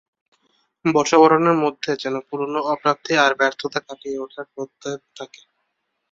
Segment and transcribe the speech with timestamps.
[0.85, 5.41] বর্ষবরণের মধ্যে যেন পুরোনো অপ্রাপ্তি এবং ব্যর্থতা কাটিয়ে ওঠার প্রত্যয় থাকে।